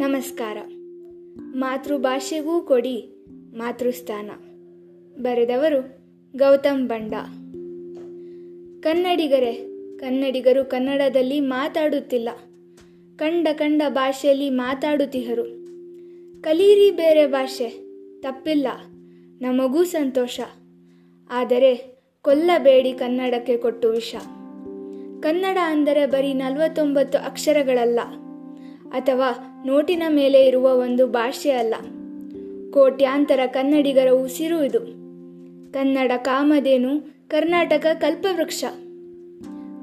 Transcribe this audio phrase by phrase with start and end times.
[0.00, 0.56] ನಮಸ್ಕಾರ.
[1.36, 3.24] ಮಾತೃಭಾಷೆಗೂ ಕೊಡಿ
[3.54, 4.30] ಮಾತೃಸ್ಥಾನ.
[5.22, 5.80] ಬರೆದವರು
[6.36, 7.14] ಗೌತಮ್ ಬಂಡ.
[8.80, 9.52] ಕನ್ನಡಿಗರೇ,
[9.96, 12.28] ಕನ್ನಡಿಗರು ಕನ್ನಡದಲ್ಲಿ ಮಾತಾಡುತ್ತಿಲ್ಲ.
[13.16, 15.44] ಕಂಡ ಕಂಡ ಭಾಷೆಯಲ್ಲಿ ಮಾತಾಡುತ್ತಿಹರು
[16.42, 17.68] ಕಲೀರಿ ಬೇರೆ ಭಾಷೆ,
[18.20, 18.66] ತಪ್ಪಿಲ್ಲ,
[19.40, 20.40] ನಮಗೂ ಸಂತೋಷ.
[21.30, 24.14] ಆದರೆ ಕೊಲ್ಲಬೇಡಿ ಕನ್ನಡಕ್ಕೆ ಕೊಟ್ಟು ವಿಷ.
[25.22, 28.00] ಕನ್ನಡ ಅಂದರೆ ಬರೀ ನಲವತ್ತೊಂಬತ್ತು ಅಕ್ಷರಗಳಲ್ಲ.
[28.92, 31.74] ಅಥವಾ ನೋಟಿನ ಮೇಲೆ ಇರುವ ಒಂದು ಭಾಷೆ ಅಲ್ಲ.
[32.70, 34.80] ಕೋಟ್ಯಾಂತರ ಕನ್ನಡಿಗರ ಉಸಿರು ಇದು.
[35.72, 38.64] ಕನ್ನಡ ಕಾಮಧೇನು ಕರ್ನಾಟಕ ಕಲ್ಪವೃಕ್ಷ.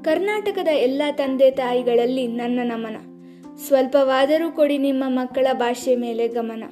[0.04, 2.96] ಕರ್ನಾಟಕದ ಎಲ್ಲ ತಂದೆ ತಾಯಿಗಳಲ್ಲಿ ನನ್ನ ನಮನ.
[3.56, 6.64] ಸ್ವಲ್ಪವಾದರೂ ಕೊಡಿ ನಿಮ್ಮ ಮಕ್ಕಳ ಭಾಷೆ ಮೇಲೆ ಗಮನ.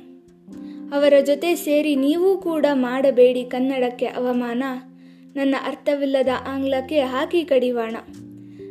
[0.93, 4.63] ಅವರ ಜೊತೆ ಸೇರಿ ನೀವೂ ಕೂಡ ಮಾಡಬೇಡಿ ಕನ್ನಡಕ್ಕೆ ಅವಮಾನ.
[5.37, 7.97] ನನ್ನ ಅರ್ಥವಿಲ್ಲದ ಆಂಗ್ಲಕ್ಕೆ ಹಾಕಿ ಕಡಿವಾಣ.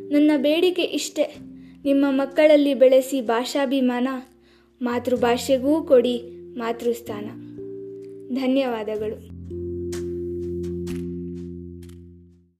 [0.08, 1.34] ನನ್ನ ಬೇಡಿಕೆ ಇಷ್ಟೇ.
[1.86, 4.08] ನಿಮ್ಮ ಮಕ್ಕಳಲ್ಲಿ ಬೆಳೆಸಿ ಭಾಷಾಭಿಮಾನ
[4.82, 6.22] ಮಾತೃಭಾಷೆಗೂ ಕೊಡಿ
[6.58, 7.24] ಮಾತೃಸ್ಥಾನ.
[8.34, 9.35] ಧನ್ಯವಾದಗಳು.